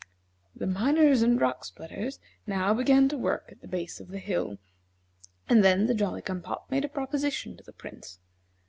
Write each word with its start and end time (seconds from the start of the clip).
The 0.55 0.65
miners 0.65 1.21
and 1.21 1.39
rock 1.39 1.63
splitters 1.63 2.19
now 2.47 2.73
began 2.73 3.07
to 3.09 3.17
work 3.19 3.49
at 3.51 3.61
the 3.61 3.67
base 3.67 3.99
of 3.99 4.07
the 4.07 4.17
hill, 4.17 4.57
and 5.47 5.63
then 5.63 5.85
the 5.85 5.93
Jolly 5.93 6.23
cum 6.23 6.41
pop 6.41 6.71
made 6.71 6.83
a 6.83 6.89
proposition 6.89 7.55
to 7.57 7.63
the 7.63 7.71
Prince. 7.73 8.17